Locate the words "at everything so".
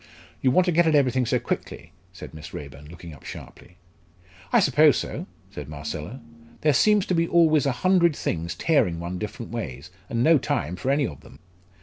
0.87-1.37